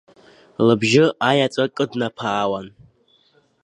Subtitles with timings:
[0.65, 2.67] Лыбжьы аеҵәа кыднаԥаауан.